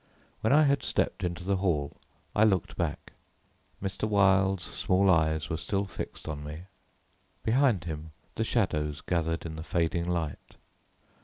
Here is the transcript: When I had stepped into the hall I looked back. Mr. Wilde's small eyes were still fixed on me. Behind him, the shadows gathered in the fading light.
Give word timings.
When 0.39 0.51
I 0.51 0.63
had 0.63 0.81
stepped 0.81 1.23
into 1.23 1.43
the 1.43 1.57
hall 1.57 1.95
I 2.35 2.43
looked 2.43 2.75
back. 2.75 3.13
Mr. 3.83 4.09
Wilde's 4.09 4.63
small 4.63 5.11
eyes 5.11 5.47
were 5.47 5.57
still 5.57 5.85
fixed 5.85 6.27
on 6.27 6.43
me. 6.43 6.63
Behind 7.43 7.83
him, 7.83 8.09
the 8.33 8.43
shadows 8.43 9.01
gathered 9.01 9.45
in 9.45 9.57
the 9.57 9.63
fading 9.63 10.09
light. 10.09 10.55